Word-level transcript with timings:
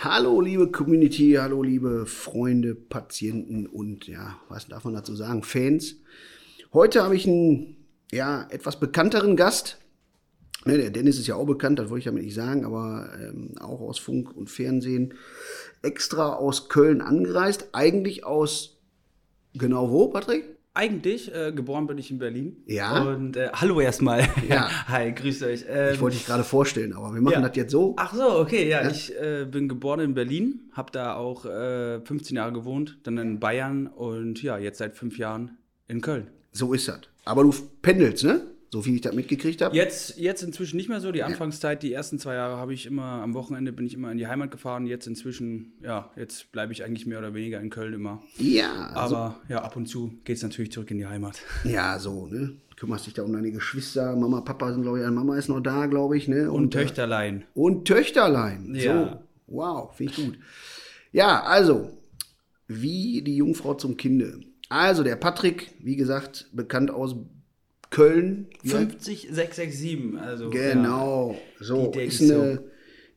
Hallo, 0.00 0.40
liebe 0.40 0.70
Community, 0.70 1.34
hallo, 1.40 1.60
liebe 1.60 2.06
Freunde, 2.06 2.76
Patienten 2.76 3.66
und 3.66 4.06
ja, 4.06 4.38
was 4.48 4.68
darf 4.68 4.84
man 4.84 4.94
dazu 4.94 5.16
sagen, 5.16 5.42
Fans. 5.42 5.96
Heute 6.72 7.02
habe 7.02 7.16
ich 7.16 7.26
einen 7.26 7.84
ja, 8.12 8.46
etwas 8.50 8.78
bekannteren 8.78 9.34
Gast. 9.34 9.78
Ne, 10.64 10.78
der 10.78 10.90
Dennis 10.90 11.18
ist 11.18 11.26
ja 11.26 11.34
auch 11.34 11.46
bekannt, 11.46 11.80
das 11.80 11.90
wollte 11.90 11.98
ich 11.98 12.04
damit 12.04 12.22
nicht 12.22 12.36
sagen, 12.36 12.64
aber 12.64 13.10
ähm, 13.20 13.56
auch 13.58 13.80
aus 13.80 13.98
Funk 13.98 14.36
und 14.36 14.48
Fernsehen. 14.48 15.14
Extra 15.82 16.34
aus 16.34 16.68
Köln 16.68 17.00
angereist, 17.00 17.70
eigentlich 17.72 18.24
aus 18.24 18.78
genau 19.54 19.90
wo, 19.90 20.06
Patrick? 20.10 20.57
Eigentlich, 20.74 21.34
äh, 21.34 21.52
geboren 21.52 21.86
bin 21.86 21.98
ich 21.98 22.10
in 22.10 22.18
Berlin. 22.18 22.62
Ja. 22.66 23.02
Und 23.02 23.36
äh, 23.36 23.48
hallo 23.52 23.80
erstmal. 23.80 24.28
Ja. 24.48 24.68
Hi, 24.88 25.12
grüßt 25.12 25.42
euch. 25.42 25.64
Ähm, 25.68 25.94
Ich 25.94 26.00
wollte 26.00 26.16
dich 26.16 26.26
gerade 26.26 26.44
vorstellen, 26.44 26.92
aber 26.92 27.12
wir 27.12 27.20
machen 27.20 27.42
ja. 27.42 27.48
das 27.48 27.56
jetzt 27.56 27.72
so. 27.72 27.94
Ach 27.98 28.14
so, 28.14 28.38
okay, 28.38 28.68
ja. 28.68 28.82
Ja. 28.82 28.90
Ich 28.90 29.12
äh, 29.20 29.44
bin 29.44 29.68
geboren 29.68 30.00
in 30.00 30.14
Berlin, 30.14 30.60
habe 30.72 30.92
da 30.92 31.16
auch 31.16 31.44
äh, 31.46 32.00
15 32.00 32.36
Jahre 32.36 32.52
gewohnt, 32.52 32.98
dann 33.02 33.18
in 33.18 33.40
Bayern 33.40 33.88
und 33.88 34.42
ja, 34.42 34.56
jetzt 34.58 34.78
seit 34.78 34.94
fünf 34.94 35.18
Jahren 35.18 35.58
in 35.88 36.00
Köln. 36.00 36.28
So 36.52 36.72
ist 36.72 36.86
das. 36.86 37.00
Aber 37.24 37.42
du 37.42 37.52
pendelst, 37.82 38.24
ne? 38.24 38.40
So 38.70 38.82
viel 38.82 38.96
ich 38.96 39.00
das 39.00 39.14
mitgekriegt 39.14 39.62
habe. 39.62 39.74
Jetzt, 39.74 40.18
jetzt 40.18 40.42
inzwischen 40.42 40.76
nicht 40.76 40.90
mehr 40.90 41.00
so. 41.00 41.10
Die 41.10 41.22
Anfangszeit, 41.22 41.82
die 41.82 41.92
ersten 41.92 42.18
zwei 42.18 42.34
Jahre 42.34 42.58
habe 42.58 42.74
ich 42.74 42.84
immer, 42.84 43.22
am 43.22 43.32
Wochenende 43.32 43.72
bin 43.72 43.86
ich 43.86 43.94
immer 43.94 44.12
in 44.12 44.18
die 44.18 44.26
Heimat 44.26 44.50
gefahren. 44.50 44.86
Jetzt 44.86 45.06
inzwischen, 45.06 45.72
ja, 45.82 46.10
jetzt 46.16 46.52
bleibe 46.52 46.72
ich 46.72 46.84
eigentlich 46.84 47.06
mehr 47.06 47.18
oder 47.18 47.32
weniger 47.32 47.60
in 47.60 47.70
Köln 47.70 47.94
immer. 47.94 48.22
Ja, 48.36 48.90
so, 49.08 49.16
Aber 49.16 49.40
ja, 49.48 49.62
ab 49.62 49.76
und 49.76 49.86
zu 49.86 50.12
geht 50.24 50.36
es 50.36 50.42
natürlich 50.42 50.70
zurück 50.70 50.90
in 50.90 50.98
die 50.98 51.06
Heimat. 51.06 51.40
ja, 51.64 51.98
so, 51.98 52.26
ne? 52.26 52.56
Kümmerst 52.76 53.06
dich 53.06 53.14
da 53.14 53.22
um 53.22 53.32
deine 53.32 53.50
Geschwister. 53.50 54.14
Mama, 54.14 54.42
Papa 54.42 54.72
sind, 54.72 54.82
glaube 54.82 55.00
ich, 55.00 55.10
Mama 55.10 55.36
ist 55.38 55.48
noch 55.48 55.60
da, 55.60 55.86
glaube 55.86 56.18
ich, 56.18 56.28
ne? 56.28 56.52
Und 56.52 56.74
äh, 56.74 56.78
Töchterlein. 56.78 57.44
Und 57.54 57.88
Töchterlein. 57.88 58.74
Ja. 58.74 59.18
So, 59.46 59.54
wow, 59.54 59.96
finde 59.96 60.12
ich 60.12 60.24
gut. 60.24 60.38
Ja, 61.10 61.42
also, 61.42 61.88
wie 62.66 63.22
die 63.22 63.36
Jungfrau 63.36 63.74
zum 63.74 63.96
Kinde. 63.96 64.40
Also, 64.68 65.02
der 65.02 65.16
Patrick, 65.16 65.74
wie 65.80 65.96
gesagt, 65.96 66.50
bekannt 66.52 66.90
aus 66.90 67.16
Köln. 67.90 68.46
Wie 68.62 68.74
alt? 68.74 69.02
50667, 69.02 70.20
also. 70.20 70.50
Genau. 70.50 71.36
So, 71.60 71.86
Die 71.86 71.98
Daily 71.98 72.06
ist 72.06 72.22
eine 72.22 72.62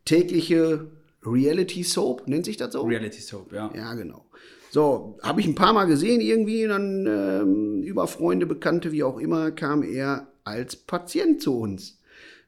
tägliche 0.06 0.88
Reality 1.26 1.84
Soap, 1.84 2.28
nennt 2.28 2.46
sich 2.46 2.58
das 2.58 2.74
so? 2.74 2.84
Ja, 2.84 2.98
Reality 2.98 3.22
Soap, 3.22 3.54
ja. 3.54 3.72
Ja, 3.76 3.94
genau. 3.94 4.26
So, 4.72 5.18
habe 5.22 5.42
ich 5.42 5.48
ein 5.48 5.56
paar 5.56 5.74
Mal 5.74 5.86
gesehen 5.86 6.22
irgendwie, 6.22 6.66
dann 6.66 7.06
ähm, 7.06 7.84
über 7.84 8.08
Freunde, 8.08 8.46
Bekannte, 8.46 8.92
wie 8.92 9.04
auch 9.04 9.20
immer, 9.20 9.52
kam 9.52 9.84
er 9.84 10.28
als 10.44 10.76
Patient 10.76 11.42
zu 11.42 11.60
uns. 11.60 12.00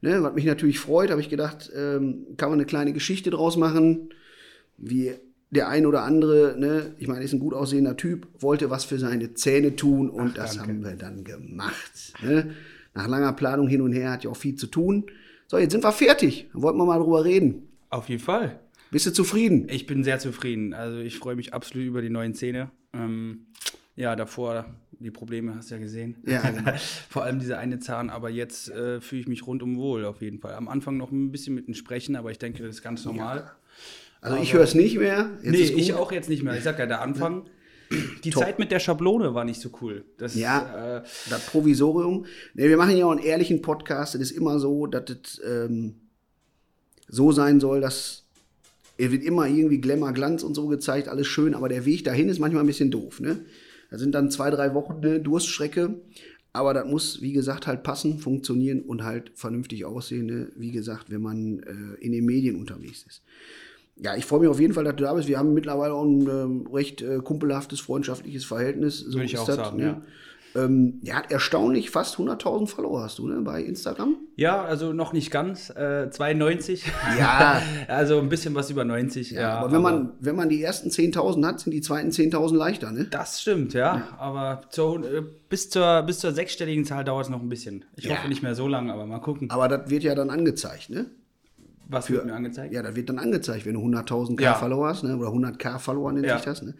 Ne, 0.01 0.21
was 0.21 0.33
mich 0.33 0.45
natürlich 0.45 0.79
freut, 0.79 1.11
habe 1.11 1.21
ich 1.21 1.29
gedacht, 1.29 1.71
ähm, 1.75 2.27
kann 2.37 2.49
man 2.49 2.59
eine 2.59 2.65
kleine 2.65 2.91
Geschichte 2.91 3.29
draus 3.29 3.55
machen, 3.55 4.09
wie 4.77 5.13
der 5.53 5.69
ein 5.69 5.85
oder 5.85 6.03
andere, 6.03 6.55
ne, 6.57 6.95
ich 6.97 7.07
meine, 7.07 7.23
ist 7.23 7.33
ein 7.33 7.39
gut 7.39 7.53
aussehender 7.53 7.95
Typ, 7.95 8.27
wollte 8.39 8.69
was 8.69 8.85
für 8.85 8.97
seine 8.97 9.33
Zähne 9.35 9.75
tun 9.75 10.09
und 10.09 10.37
das 10.37 10.55
danke. 10.55 10.69
haben 10.69 10.83
wir 10.83 10.95
dann 10.95 11.23
gemacht. 11.23 12.13
Ne? 12.23 12.51
Nach 12.95 13.07
langer 13.07 13.33
Planung 13.33 13.67
hin 13.67 13.81
und 13.81 13.93
her 13.93 14.11
hat 14.11 14.23
ja 14.23 14.31
auch 14.31 14.37
viel 14.37 14.55
zu 14.55 14.67
tun. 14.67 15.05
So, 15.47 15.57
jetzt 15.57 15.71
sind 15.71 15.83
wir 15.83 15.91
fertig. 15.91 16.49
Dann 16.53 16.61
wollten 16.63 16.77
wir 16.79 16.85
mal 16.85 16.99
drüber 16.99 17.23
reden. 17.23 17.67
Auf 17.89 18.09
jeden 18.09 18.21
Fall. 18.21 18.59
Bist 18.89 19.05
du 19.05 19.13
zufrieden? 19.13 19.67
Ich 19.69 19.85
bin 19.85 20.03
sehr 20.03 20.19
zufrieden. 20.19 20.73
Also 20.73 20.97
ich 20.99 21.17
freue 21.17 21.35
mich 21.35 21.53
absolut 21.53 21.87
über 21.87 22.01
die 22.01 22.09
neuen 22.09 22.33
Zähne. 22.33 22.71
Ähm, 22.93 23.47
ja, 23.95 24.15
davor 24.15 24.65
die 24.99 25.11
Probleme 25.11 25.55
hast 25.55 25.69
du 25.69 25.75
ja 25.75 25.81
gesehen. 25.81 26.15
Ja, 26.25 26.49
genau. 26.49 26.71
Vor 27.09 27.23
allem 27.23 27.39
dieser 27.39 27.59
eine 27.59 27.79
Zahn, 27.79 28.09
aber 28.09 28.29
jetzt 28.29 28.69
äh, 28.69 29.01
fühle 29.01 29.21
ich 29.21 29.27
mich 29.27 29.45
rundum 29.45 29.77
wohl 29.77 30.05
auf 30.05 30.21
jeden 30.21 30.39
Fall. 30.39 30.55
Am 30.55 30.67
Anfang 30.67 30.97
noch 30.97 31.11
ein 31.11 31.31
bisschen 31.31 31.53
mit 31.53 31.67
dem 31.67 31.73
Sprechen, 31.73 32.15
aber 32.15 32.31
ich 32.31 32.39
denke, 32.39 32.63
das 32.63 32.77
ist 32.77 32.81
ganz 32.81 33.05
normal. 33.05 33.51
Also 34.23 34.41
ich 34.41 34.53
höre 34.53 34.63
es 34.63 34.73
nicht 34.73 34.97
mehr. 34.97 35.31
Jetzt 35.43 35.51
nee, 35.51 35.81
ich 35.81 35.93
auch 35.93 36.11
jetzt 36.11 36.29
nicht 36.29 36.43
mehr. 36.43 36.55
Ich 36.55 36.63
sag 36.63 36.79
ja, 36.79 36.85
der 36.85 37.01
Anfang, 37.01 37.45
die 38.23 38.31
Zeit 38.31 38.57
mit 38.57 38.71
der 38.71 38.79
Schablone 38.79 39.33
war 39.33 39.43
nicht 39.43 39.59
so 39.59 39.69
cool. 39.81 40.05
Das, 40.17 40.33
Ja. 40.35 40.99
Äh, 40.99 41.03
Das 41.29 41.45
Provisorium. 41.47 42.25
Nee, 42.53 42.69
wir 42.69 42.77
machen 42.77 42.95
ja 42.95 43.05
auch 43.05 43.11
einen 43.11 43.23
ehrlichen 43.23 43.61
Podcast. 43.61 44.15
Es 44.15 44.21
ist 44.21 44.31
immer 44.31 44.59
so, 44.59 44.87
dass 44.87 45.09
es 45.09 45.41
ähm, 45.45 45.95
so 47.09 47.33
sein 47.33 47.59
soll, 47.59 47.81
dass 47.81 48.23
er 48.97 49.11
wird 49.11 49.23
immer 49.23 49.45
irgendwie 49.47 49.81
Glamour, 49.81 50.13
Glanz 50.13 50.41
und 50.43 50.53
so 50.53 50.67
gezeigt, 50.67 51.09
alles 51.09 51.27
schön, 51.27 51.53
aber 51.53 51.67
der 51.67 51.85
Weg 51.85 52.05
dahin 52.05 52.29
ist 52.29 52.39
manchmal 52.39 52.63
ein 52.63 52.67
bisschen 52.67 52.91
doof. 52.91 53.19
Ne? 53.19 53.43
Da 53.91 53.97
sind 53.97 54.15
dann 54.15 54.31
zwei, 54.31 54.51
drei 54.51 54.73
Wochen 54.73 55.01
eine 55.01 55.19
Durststrecke, 55.19 55.99
aber 56.53 56.73
das 56.73 56.85
muss, 56.85 57.21
wie 57.21 57.33
gesagt, 57.33 57.67
halt 57.67 57.83
passen, 57.83 58.19
funktionieren 58.19 58.83
und 58.83 59.03
halt 59.03 59.31
vernünftig 59.35 59.83
aussehen. 59.83 60.27
Ne? 60.27 60.47
Wie 60.55 60.71
gesagt, 60.71 61.09
wenn 61.09 61.21
man 61.21 61.59
äh, 61.59 62.01
in 62.01 62.13
den 62.13 62.25
Medien 62.25 62.55
unterwegs 62.55 63.03
ist. 63.03 63.23
Ja, 63.95 64.15
ich 64.15 64.25
freue 64.25 64.39
mich 64.39 64.49
auf 64.49 64.59
jeden 64.59 64.73
Fall, 64.73 64.83
dass 64.83 64.95
du 64.95 65.03
da 65.03 65.13
bist. 65.13 65.27
Wir 65.27 65.37
haben 65.37 65.53
mittlerweile 65.53 65.93
auch 65.93 66.03
ein 66.03 66.27
ähm, 66.27 66.67
recht 66.73 67.01
äh, 67.01 67.19
kumpelhaftes, 67.19 67.79
freundschaftliches 67.79 68.43
Verhältnis. 68.45 68.99
So 68.99 69.13
Würde 69.13 69.25
ich 69.25 69.37
auch 69.37 69.45
das, 69.45 69.55
sagen, 69.55 69.77
ne? 69.77 69.83
ja. 69.83 70.01
Ähm, 70.55 70.99
der 71.01 71.15
hat 71.15 71.31
erstaunlich 71.31 71.89
fast 71.89 72.17
100.000 72.17 72.67
Follower 72.67 73.01
hast 73.01 73.17
du, 73.17 73.27
ne, 73.27 73.41
bei 73.41 73.63
Instagram? 73.63 74.17
ja, 74.35 74.63
also 74.63 74.93
noch 74.93 75.11
nicht 75.11 75.31
ganz. 75.31 75.71
Äh, 75.71 76.09
92. 76.11 76.85
Ja. 77.17 77.59
also 77.87 78.19
ein 78.19 78.29
bisschen 78.29 78.53
was 78.53 78.69
über 78.69 78.83
90. 78.85 79.31
Ja, 79.31 79.57
aber 79.59 79.71
wenn 79.71 79.81
man, 79.81 80.11
wenn 80.19 80.35
man 80.35 80.49
die 80.49 80.61
ersten 80.61 80.89
10.000 80.89 81.43
hat, 81.45 81.59
sind 81.59 81.71
die 81.71 81.81
zweiten 81.81 82.09
10.000 82.09 82.55
leichter, 82.55 82.91
ne? 82.91 83.05
Das 83.09 83.41
stimmt, 83.41 83.73
ja. 83.73 84.09
Aber 84.19 84.61
zur, 84.69 85.03
äh, 85.11 85.23
bis, 85.49 85.71
zur, 85.71 86.03
bis 86.03 86.19
zur 86.19 86.33
sechsstelligen 86.33 86.85
Zahl 86.85 87.03
dauert 87.03 87.25
es 87.25 87.29
noch 87.31 87.41
ein 87.41 87.49
bisschen. 87.49 87.85
Ich 87.95 88.05
Ja. 88.05 88.15
hoffe 88.17 88.27
nicht 88.27 88.43
mehr 88.43 88.53
so 88.53 88.67
lange, 88.67 88.93
aber 88.93 89.07
mal 89.07 89.19
gucken. 89.21 89.49
Aber 89.49 89.67
das 89.67 89.89
wird 89.89 90.03
ja 90.03 90.13
dann 90.13 90.29
angezeigt, 90.29 90.89
ne? 90.91 91.07
Was 91.89 92.09
wird 92.09 92.25
mir 92.25 92.33
angezeigt? 92.33 92.73
Ja, 92.73 92.81
das 92.81 92.95
wird 92.95 93.09
dann 93.09 93.19
angezeigt, 93.19 93.65
wenn 93.65 93.73
du 93.75 93.81
100.000 93.81 94.35
K 94.37 94.43
Ja. 94.43 94.53
Follower 94.55 94.87
hast, 94.87 95.03
ne? 95.03 95.17
oder 95.17 95.29
100k 95.29 95.79
Follower 95.79 96.11
nennt 96.11 96.25
Ja. 96.25 96.37
sich 96.37 96.45
das, 96.45 96.61
ne? 96.61 96.75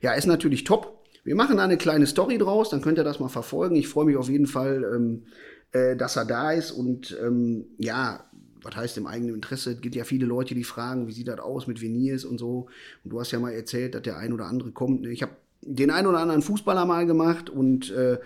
Ja, 0.00 0.12
ist 0.12 0.26
natürlich 0.26 0.64
top. 0.64 1.04
Wir 1.24 1.34
machen 1.36 1.56
da 1.56 1.64
eine 1.64 1.76
kleine 1.78 2.06
Story 2.06 2.38
draus, 2.38 2.68
dann 2.70 2.82
könnt 2.82 2.98
ihr 2.98 3.04
das 3.04 3.18
mal 3.20 3.28
verfolgen. 3.28 3.76
Ich 3.76 3.88
freue 3.88 4.04
mich 4.04 4.16
auf 4.16 4.28
jeden 4.28 4.46
Fall, 4.46 4.84
ähm, 4.94 5.24
äh, 5.72 5.96
dass 5.96 6.16
er 6.16 6.24
da 6.26 6.52
ist 6.52 6.70
und 6.70 7.16
ähm, 7.22 7.64
ja, 7.78 8.24
was 8.62 8.76
heißt 8.76 8.96
im 8.98 9.06
eigenen 9.06 9.34
Interesse? 9.34 9.72
Es 9.72 9.80
gibt 9.80 9.94
ja 9.94 10.04
viele 10.04 10.24
Leute, 10.26 10.54
die 10.54 10.64
fragen, 10.64 11.06
wie 11.06 11.12
sieht 11.12 11.28
das 11.28 11.38
aus 11.40 11.66
mit 11.66 11.82
Veneers 11.82 12.24
und 12.24 12.38
so. 12.38 12.68
Und 13.04 13.10
du 13.12 13.20
hast 13.20 13.30
ja 13.30 13.38
mal 13.38 13.52
erzählt, 13.52 13.94
dass 13.94 14.02
der 14.02 14.16
ein 14.16 14.32
oder 14.32 14.46
andere 14.46 14.70
kommt. 14.72 15.02
ne? 15.02 15.10
Ich 15.10 15.20
habe 15.22 15.32
den 15.60 15.90
ein 15.90 16.06
oder 16.06 16.18
anderen 16.18 16.40
Fußballer 16.42 16.84
mal 16.86 17.04
gemacht 17.06 17.48
und 17.50 17.90
äh, 17.90 18.18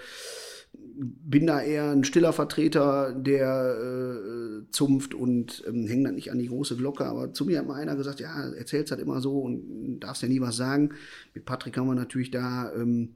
bin 1.00 1.46
da 1.46 1.60
eher 1.60 1.90
ein 1.90 2.02
stiller 2.02 2.32
Vertreter 2.32 3.12
der 3.12 3.76
äh, 3.78 4.70
Zunft 4.70 5.14
und 5.14 5.62
ähm, 5.68 5.86
hänge 5.86 6.04
dann 6.04 6.16
nicht 6.16 6.32
an 6.32 6.38
die 6.38 6.48
große 6.48 6.76
Glocke. 6.76 7.06
Aber 7.06 7.32
zu 7.32 7.44
mir 7.44 7.58
hat 7.58 7.66
mal 7.66 7.80
einer 7.80 7.94
gesagt, 7.94 8.20
ja, 8.20 8.50
erzählst 8.50 8.90
halt 8.90 9.00
immer 9.00 9.20
so 9.20 9.38
und 9.38 10.00
darfst 10.00 10.22
ja 10.22 10.28
nie 10.28 10.40
was 10.40 10.56
sagen. 10.56 10.90
Mit 11.34 11.44
Patrick 11.44 11.76
haben 11.76 11.86
wir 11.86 11.94
natürlich 11.94 12.30
da 12.30 12.72
ähm, 12.74 13.14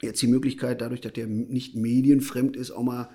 jetzt 0.00 0.22
die 0.22 0.28
Möglichkeit, 0.28 0.80
dadurch, 0.80 1.00
dass 1.00 1.12
der 1.12 1.26
nicht 1.26 1.74
medienfremd 1.74 2.56
ist, 2.56 2.70
auch 2.70 2.84
mal 2.84 3.10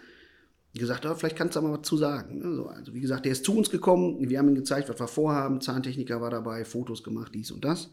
gesagt, 0.74 1.06
ja, 1.06 1.16
vielleicht 1.16 1.38
kannst 1.38 1.56
du 1.56 1.62
da 1.62 1.68
mal 1.68 1.78
was 1.78 1.88
zu 1.88 1.96
sagen. 1.96 2.40
ne? 2.40 2.54
So, 2.54 2.68
Also 2.68 2.94
wie 2.94 3.00
gesagt, 3.00 3.26
der 3.26 3.32
ist 3.32 3.46
zu 3.46 3.56
uns 3.56 3.70
gekommen, 3.70 4.30
wir 4.30 4.38
haben 4.38 4.50
ihm 4.50 4.56
gezeigt, 4.56 4.90
was 4.90 5.00
wir 5.00 5.08
vorhaben, 5.08 5.62
Zahntechniker 5.62 6.20
war 6.20 6.30
dabei, 6.32 6.66
Fotos 6.66 7.04
gemacht, 7.04 7.32
dies 7.34 7.52
und 7.52 7.64
das. 7.64 7.92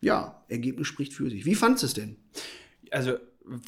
Ja, 0.00 0.42
Ergebnis 0.48 0.88
spricht 0.88 1.12
für 1.12 1.30
sich. 1.30 1.44
Wie 1.44 1.54
fandst 1.54 1.82
du 1.82 1.86
es 1.86 1.94
denn? 1.94 2.16
Also, 2.90 3.14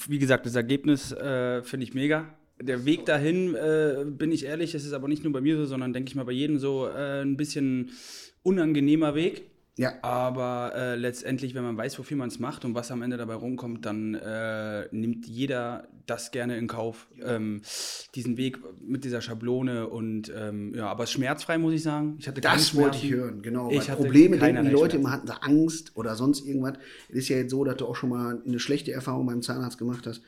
wie 0.07 0.19
gesagt, 0.19 0.47
das 0.47 0.55
Ergebnis 0.55 1.13
äh, 1.13 1.63
finde 1.63 1.85
ich 1.85 1.95
mega. 1.95 2.35
Der 2.61 2.85
Weg 2.85 3.07
dahin, 3.07 3.55
äh, 3.55 4.05
bin 4.07 4.33
ich 4.33 4.45
ehrlich, 4.45 4.75
es 4.75 4.85
ist 4.85 4.93
aber 4.93 5.09
nicht 5.09 5.25
nur 5.25 5.33
bei 5.33 5.41
mir 5.41 5.57
so, 5.57 5.65
sondern 5.65 5.93
denke 5.93 6.11
ich 6.11 6.15
mal 6.15 6.25
bei 6.25 6.33
jedem 6.33 6.59
so 6.59 6.87
äh, 6.89 7.23
ein 7.23 7.37
bisschen 7.37 7.91
unangenehmer 8.43 9.15
Weg. 9.15 9.50
Ja, 9.81 9.95
Aber 10.03 10.73
äh, 10.77 10.95
letztendlich, 10.95 11.55
wenn 11.55 11.63
man 11.63 11.75
weiß, 11.75 11.99
wofür 11.99 12.15
man 12.15 12.29
es 12.29 12.39
macht 12.39 12.67
und 12.67 12.75
was 12.75 12.91
am 12.91 13.01
Ende 13.01 13.17
dabei 13.17 13.33
rumkommt, 13.33 13.87
dann 13.87 14.15
äh, 14.15 14.87
nimmt 14.91 15.27
jeder 15.27 15.89
das 16.05 16.33
gerne 16.33 16.59
in 16.59 16.67
Kauf. 16.67 17.09
Ähm, 17.25 17.63
diesen 18.15 18.37
Weg 18.37 18.59
mit 18.87 19.05
dieser 19.05 19.23
Schablone 19.23 19.89
und 19.89 20.31
ähm, 20.37 20.75
ja, 20.75 20.87
aber 20.89 21.07
schmerzfrei 21.07 21.57
muss 21.57 21.73
ich 21.73 21.83
sagen. 21.83 22.17
Ich 22.19 22.29
hatte 22.29 22.43
Das 22.43 22.75
wollte 22.75 22.99
ich 22.99 23.11
hören, 23.11 23.41
genau. 23.41 23.71
Ich 23.71 23.91
Probleme 23.91 24.37
denken 24.37 24.67
die 24.67 24.71
Leute 24.71 24.99
immer 24.99 25.13
hatten 25.13 25.27
sie 25.27 25.43
Angst 25.43 25.93
oder 25.95 26.15
sonst 26.15 26.47
irgendwas. 26.47 26.75
Es 27.09 27.21
ist 27.21 27.29
ja 27.31 27.39
jetzt 27.39 27.51
so, 27.51 27.65
dass 27.65 27.79
du 27.79 27.87
auch 27.87 27.97
schon 27.97 28.11
mal 28.11 28.39
eine 28.47 28.59
schlechte 28.59 28.93
Erfahrung 28.93 29.25
beim 29.25 29.41
Zahnarzt 29.41 29.79
gemacht 29.79 30.07
hast. 30.07 30.21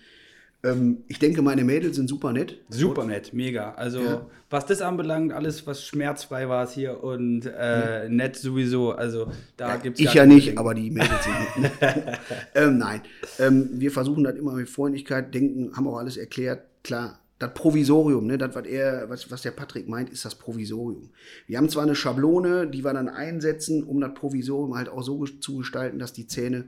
Ähm, 0.65 0.99
ich 1.09 1.19
denke, 1.19 1.43
meine 1.43 1.65
Mädels 1.65 1.97
sind 1.97 2.09
super 2.09 2.33
nett. 2.33 2.59
Super 2.69 3.05
nett, 3.05 3.33
mega. 3.35 3.73
Also 3.75 4.01
Ja. 4.01 4.27
was 4.49 4.65
das 4.67 4.81
anbelangt, 4.81 5.33
alles 5.33 5.67
was 5.67 5.85
schmerzfrei 5.85 6.49
war 6.49 6.65
es 6.65 6.73
hier 6.73 7.03
und 7.03 7.47
äh, 7.47 8.09
nett 8.09 8.37
sowieso. 8.37 8.93
Also 8.93 9.27
da 9.57 9.77
gibt's 9.77 9.99
Ich 9.99 10.07
gar 10.07 10.15
ja 10.15 10.23
keine 10.23 10.35
nicht, 10.35 10.45
Bedenken. 10.47 10.61
aber 10.61 10.75
die 10.75 10.91
Mädels 10.91 11.25
sind 11.25 11.63
nett. 11.81 12.19
ähm, 12.55 12.79
nein, 12.79 13.01
ähm, 13.41 13.71
wir 13.73 13.91
versuchen 13.91 14.23
das 14.25 14.37
immer 14.37 14.53
mit 14.53 14.69
Freundlichkeit, 14.69 15.35
denken, 15.35 15.77
haben 15.77 15.89
auch 15.89 15.99
alles 15.99 16.17
erklärt. 16.17 16.63
Klar, 16.85 17.19
das 17.41 17.55
Provisorium, 17.55 18.27
ne, 18.29 18.39
das, 18.39 18.55
was 18.55 18.67
er, 18.67 19.09
was, 19.11 19.31
was 19.33 19.43
der 19.43 19.51
Patrick 19.51 19.89
meint, 19.89 20.11
ist 20.11 20.25
das 20.25 20.37
Provisorium. 20.37 21.11
Wir 21.49 21.59
haben 21.59 21.69
zwar 21.69 21.83
eine 21.83 21.97
Schablone, 21.97 22.69
die 22.69 22.85
wir 22.85 22.93
dann 22.93 23.09
einsetzen, 23.09 23.83
um 23.83 24.01
das 24.01 24.15
Provisorium 24.15 24.77
halt 24.77 24.89
auch 24.89 25.03
so 25.03 25.25
zu 25.25 25.57
gestalten, 25.59 25.99
dass 25.99 26.13
die 26.13 26.29
Zähne 26.29 26.67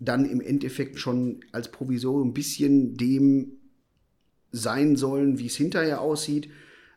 dann 0.00 0.24
im 0.24 0.40
Endeffekt 0.40 0.98
schon 0.98 1.40
als 1.52 1.70
Provisorium 1.70 2.30
ein 2.30 2.34
bisschen 2.34 2.96
dem 2.96 3.58
sein 4.50 4.96
sollen, 4.96 5.38
wie 5.38 5.46
es 5.46 5.56
hinterher 5.56 6.00
aussieht. 6.00 6.48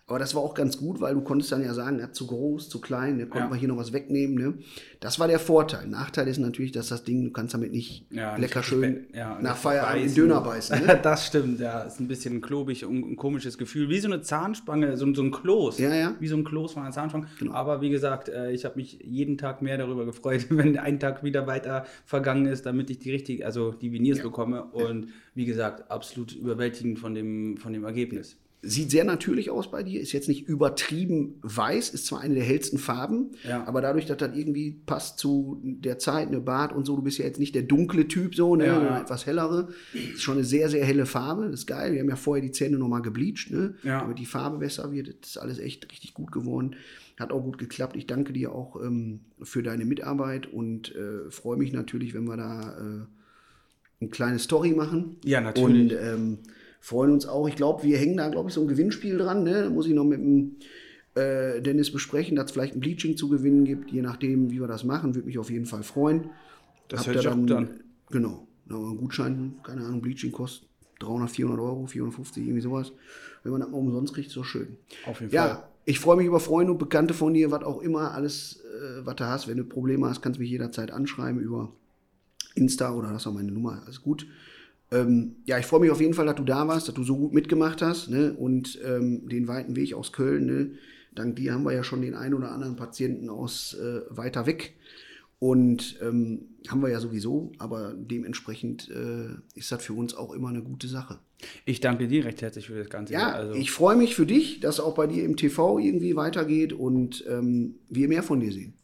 Aber 0.06 0.20
das 0.20 0.36
war 0.36 0.42
auch 0.42 0.54
ganz 0.54 0.78
gut, 0.78 1.00
weil 1.00 1.14
du 1.14 1.22
konntest 1.22 1.54
dann 1.54 1.64
ja 1.64 1.74
sagen, 1.74 1.98
ja, 2.00 2.12
zu 2.12 2.28
groß, 2.28 2.68
zu 2.68 2.82
klein, 2.82 3.16
ne, 3.16 3.26
konnte 3.26 3.46
Ja. 3.46 3.50
man 3.50 3.58
hier 3.58 3.70
noch 3.70 3.78
was 3.78 3.94
wegnehmen. 3.94 4.36
Ne? 4.36 4.56
Das 5.00 5.18
war 5.18 5.30
der 5.30 5.40
Vorteil. 5.40 5.88
Nachteil 5.88 6.28
ist 6.28 6.40
natürlich, 6.40 6.74
dass 6.74 6.90
das 6.90 7.06
Ding, 7.06 7.24
du 7.24 7.32
kannst 7.32 7.54
damit 7.54 7.72
nicht 7.72 8.06
Ja, 8.12 8.36
lecker 8.36 8.60
nicht 8.60 8.68
schön 8.68 9.08
ja, 9.14 9.40
nach 9.42 9.56
Feierabend 9.56 10.04
beißen. 10.04 10.16
Döner 10.16 10.42
beißen. 10.42 10.86
Ne? 10.86 11.00
Das 11.04 11.26
stimmt, 11.28 11.62
ja. 11.62 11.84
Ist 11.84 12.02
ein 12.02 12.10
bisschen 12.10 12.42
klobig 12.42 12.84
und 12.84 13.12
ein 13.12 13.16
komisches 13.16 13.58
Gefühl. 13.58 13.88
Wie 13.88 14.00
so 14.00 14.10
eine 14.10 14.22
Zahnspange, 14.22 14.98
so, 14.98 15.14
so 15.14 15.22
ein 15.24 15.32
Kloß. 15.32 15.80
Ja, 15.80 15.96
ja. 15.96 16.16
Wie 16.20 16.28
so 16.28 16.36
ein 16.36 16.44
Kloß 16.44 16.74
von 16.74 16.84
einer 16.84 16.92
Zahnspange. 16.92 17.28
Genau. 17.40 17.54
Aber 17.54 17.80
wie 17.80 17.90
gesagt, 17.90 18.28
äh, 18.28 18.52
ich 18.52 18.66
habe 18.66 18.76
mich 18.76 19.00
jeden 19.02 19.38
Tag 19.38 19.62
mehr 19.62 19.78
darüber 19.78 20.04
gefreut, 20.06 20.48
wenn 20.50 20.78
ein 20.78 21.00
Tag 21.00 21.24
wieder 21.24 21.48
weiter 21.48 21.86
vergangen 22.06 22.46
ist, 22.48 22.66
damit 22.66 22.90
ich 22.90 23.00
die 23.00 23.12
richtig, 23.12 23.46
also 23.46 23.72
die 23.72 23.94
Veneers 23.94 24.20
bekomme. 24.22 24.66
Und 24.66 25.08
wie 25.34 25.46
gesagt, 25.46 25.90
absolut 25.90 26.34
überwältigend 26.36 27.00
von 27.00 27.16
dem, 27.16 27.56
von 27.56 27.72
dem 27.72 27.86
Ergebnis. 27.86 28.36
Sieht 28.65 28.92
sehr 28.92 29.04
natürlich 29.04 29.50
aus 29.50 29.69
bei 29.69 29.83
dir, 29.83 30.00
ist 30.00 30.13
jetzt 30.13 30.30
nicht 30.30 30.48
übertrieben 30.48 31.36
weiß, 31.42 31.89
ist 31.89 32.06
zwar 32.06 32.21
eine 32.21 32.36
der 32.36 32.44
hellsten 32.45 32.77
Farben, 32.77 33.31
Ja. 33.45 33.68
aber 33.68 33.81
dadurch, 33.81 34.06
dass 34.06 34.15
das 34.18 34.36
irgendwie 34.38 34.71
passt 34.86 35.19
zu 35.19 35.60
der 35.63 36.00
Zeit, 36.00 36.30
eine 36.30 36.39
Bart 36.39 36.71
und 36.71 36.86
so, 36.86 36.95
du 36.95 37.01
bist 37.01 37.18
ja 37.18 37.25
jetzt 37.25 37.39
nicht 37.39 37.56
der 37.56 37.63
dunkle 37.63 38.07
Typ 38.07 38.36
so, 38.36 38.56
ne, 38.56 38.65
Ja, 38.68 38.75
sondern 38.75 38.94
ja. 38.94 39.01
etwas 39.01 39.25
hellere. 39.25 39.68
Ist 39.94 40.21
schon 40.24 40.36
eine 40.38 40.45
sehr, 40.45 40.69
sehr 40.69 40.86
helle 40.86 41.06
Farbe, 41.06 41.44
das 41.51 41.60
ist 41.62 41.68
geil. 41.68 41.92
Wir 41.92 42.00
haben 42.00 42.07
ja 42.07 42.15
vorher 42.15 42.42
die 42.42 42.51
Zähne 42.51 42.77
nochmal 42.77 43.01
gebleicht, 43.01 43.51
ne, 43.51 43.75
Ja. 43.83 44.00
damit 44.00 44.18
die 44.19 44.25
Farbe 44.25 44.60
besser 44.60 44.94
wird. 44.94 45.10
Das 45.21 45.31
ist 45.31 45.38
alles 45.38 45.60
echt 45.60 45.92
richtig 45.92 46.13
gut 46.13 46.31
geworden. 46.31 46.77
Hat 47.19 47.33
auch 47.33 47.42
gut 47.44 47.57
geklappt. 47.57 47.98
Ich 47.98 48.07
danke 48.07 48.31
dir 48.31 48.54
auch 48.54 48.81
ähm, 48.81 49.19
für 49.42 49.62
deine 49.62 49.83
Mitarbeit 49.83 50.48
und 50.48 50.95
äh, 50.95 51.30
freue 51.31 51.57
mich 51.57 51.74
natürlich, 51.74 52.13
wenn 52.13 52.24
wir 52.24 52.38
da 52.38 52.77
äh, 52.77 53.06
eine 54.01 54.10
kleine 54.10 54.39
Story 54.39 54.71
machen. 54.71 55.18
Ja, 55.25 55.42
natürlich. 55.42 55.92
Und 55.92 56.00
ähm, 56.01 56.38
freuen 56.84 57.12
uns 57.12 57.26
auch. 57.26 57.48
Ich 57.48 57.56
glaube, 57.56 57.84
wir 57.84 57.98
hängen 57.98 58.18
da, 58.18 58.28
glaube 58.28 58.50
ich, 58.50 58.56
so 58.56 58.60
ein 58.62 58.68
Gewinnspiel 58.68 59.18
dran. 59.18 59.44
Ne? 59.44 59.64
Da 59.64 59.70
muss 59.70 59.88
ich 59.88 59.94
noch 59.94 60.04
mit 60.04 60.20
dem 60.20 60.58
äh, 61.16 61.62
Dennis 61.62 61.94
besprechen, 61.94 62.36
dass 62.36 62.48
es 62.48 62.52
vielleicht 62.52 62.76
ein 62.76 62.82
Bleaching 62.82 63.16
zu 63.16 63.30
gewinnen 63.30 63.64
gibt. 63.64 63.90
Je 63.90 64.02
nachdem, 64.02 64.52
wie 64.52 64.60
wir 64.60 64.68
das 64.68 64.84
machen, 64.84 65.16
würde 65.16 65.26
mich 65.26 65.40
auf 65.40 65.50
jeden 65.50 65.66
Fall 65.66 65.84
freuen. 65.84 66.32
Das 66.90 67.00
Habt 67.00 67.08
hört 67.08 67.16
ihr 67.16 67.22
sich 67.22 67.32
auch 67.32 67.38
gut 67.38 67.52
an. 67.54 67.70
Genau. 68.12 68.48
Da 68.68 68.76
einen 68.76 68.98
Gutschein, 68.98 69.54
keine 69.64 69.86
Ahnung, 69.86 70.02
Bleaching 70.02 70.34
kostet 70.34 70.68
300, 71.00 71.32
400 71.32 71.60
Euro, 71.62 71.88
450, 71.88 72.44
irgendwie 72.44 72.62
sowas. 72.62 72.92
Wenn 73.44 73.54
man 73.54 73.62
das 73.62 73.70
mal 73.70 73.78
umsonst 73.78 74.14
kriegt, 74.14 74.28
ist 74.28 74.36
doch 74.36 74.44
schön. 74.44 74.76
Auf 75.06 75.22
jeden 75.22 75.32
Ja, 75.34 75.48
Fall. 75.48 75.64
ich 75.86 76.00
freue 76.00 76.18
mich 76.18 76.26
über 76.28 76.42
Freunde 76.42 76.74
und 76.74 76.80
Bekannte 76.80 77.14
von 77.14 77.34
dir, 77.34 77.50
was 77.50 77.64
auch 77.64 77.82
immer, 77.82 78.12
alles, 78.14 78.62
äh, 78.62 79.06
was 79.06 79.16
du 79.16 79.26
hast. 79.26 79.48
Wenn 79.48 79.58
du 79.58 79.64
Probleme 79.64 80.10
hast, 80.10 80.22
kannst 80.22 80.38
du 80.38 80.42
mich 80.42 80.52
jederzeit 80.52 80.92
anschreiben 80.92 81.40
über 81.40 81.72
Insta 82.56 82.94
oder 82.94 83.10
hast 83.10 83.26
auch 83.26 83.34
meine 83.34 83.54
Nummer, 83.54 83.82
alles 83.86 84.02
gut. 84.02 84.28
Ähm, 84.94 85.38
ja, 85.45 85.57
ich 85.57 85.66
freue 85.66 85.80
mich 85.80 85.92
auf 85.92 86.01
jeden 86.01 86.13
Fall, 86.13 86.25
dass 86.25 86.36
du 86.36 86.44
da 86.44 86.68
warst, 86.68 86.88
dass 86.88 86.95
du 86.95 87.04
so 87.04 87.18
gut 87.18 87.34
mitgemacht 87.34 87.81
hast 87.81 88.10
ne? 88.10 88.34
und 88.34 88.80
ähm, 88.86 89.28
den 89.28 89.48
weiten 89.48 89.75
Weg 89.75 89.94
aus 89.94 90.12
Köln. 90.12 90.45
Ne? 90.45 90.72
Dank 91.16 91.36
dir 91.36 91.54
haben 91.54 91.63
wir 91.63 91.74
ja 91.74 91.84
schon 91.84 92.01
den 92.01 92.16
einen 92.16 92.34
oder 92.34 92.51
anderen 92.51 92.75
Patienten 92.75 93.30
aus 93.30 93.75
äh, 93.75 94.01
weiter 94.10 94.45
weg. 94.45 94.75
Und 95.40 96.00
ähm, 96.01 96.45
haben 96.69 96.81
wir 96.81 96.90
ja 96.90 97.01
sowieso, 97.01 97.51
aber 97.57 97.94
dementsprechend 97.98 98.90
äh, 98.90 99.60
ist 99.60 99.74
das 99.74 99.84
für 99.84 99.92
uns 99.92 100.16
auch 100.16 100.34
immer 100.34 100.48
eine 100.48 100.62
gute 100.62 100.88
Sache. 100.88 101.19
Ich 101.66 101.81
danke 101.81 102.07
dir 102.07 102.24
recht 102.24 102.42
herzlich 102.42 102.68
für 102.68 102.78
das 102.78 102.89
Ganze. 102.89 103.12
Ja, 103.12 103.34
also, 103.34 103.54
ich 103.54 103.72
freue 103.72 103.98
mich 103.98 104.16
für 104.16 104.25
dich, 104.25 104.62
dass 104.62 104.80
auch 104.80 104.96
bei 104.96 105.06
dir 105.06 105.25
im 105.25 105.36
TV 105.36 105.80
irgendwie 105.80 106.16
weitergeht 106.16 106.72
und 106.72 107.25
ähm, 107.28 107.75
wir 107.89 108.07
mehr 108.07 108.24
von 108.24 108.39
dir 108.39 108.54
sehen. 108.54 108.75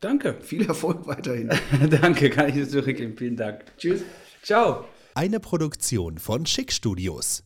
danke. 0.00 0.36
Viel 0.42 0.66
Erfolg 0.66 1.06
weiterhin. 1.06 1.48
danke, 1.90 2.28
kann 2.28 2.50
ich 2.50 2.56
das 2.56 2.70
zurückgeben. 2.70 3.14
Vielen 3.16 3.36
Dank. 3.36 3.64
Tschüss. 3.78 4.02
Ciao. 4.42 4.84
Eine 5.14 5.40
Produktion 5.40 6.16
von 6.16 6.46
Schick 6.46 6.72
Studios. 6.72 7.44